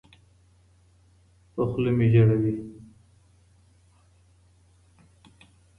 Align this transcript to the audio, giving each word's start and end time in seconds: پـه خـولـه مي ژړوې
پـه 1.53 1.61
خـولـه 1.69 1.91
مي 1.97 2.07
ژړوې 2.13 2.53